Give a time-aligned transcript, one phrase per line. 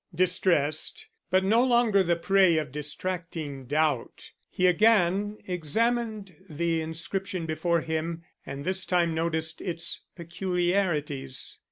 [0.15, 7.81] Distressed, but no longer the prey of distracting doubt, he again examined the inscription before
[7.81, 11.59] him and this time noticed its peculiarities.